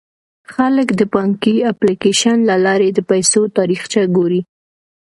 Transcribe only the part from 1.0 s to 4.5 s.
بانکي اپلیکیشن له لارې د پيسو تاریخچه ګوري.